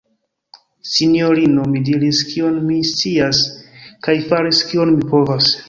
sinjorino, 0.91 1.65
mi 1.73 1.81
diris, 1.89 2.23
kion 2.31 2.59
mi 2.71 2.79
scias, 2.93 3.45
kaj 4.09 4.19
faris, 4.33 4.67
kion 4.73 4.97
mi 4.99 5.11
povas! 5.17 5.55